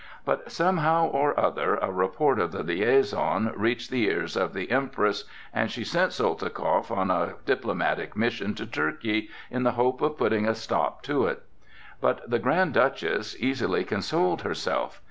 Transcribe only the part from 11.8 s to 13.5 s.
But the Grand Duchess